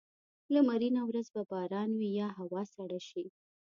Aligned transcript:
لمرینه 0.53 1.01
ورځ 1.09 1.27
به 1.35 1.41
باران 1.51 1.89
وي 1.99 2.09
یا 2.19 2.29
هوا 2.39 2.61
سړه 2.73 2.99
شي. 3.09 3.25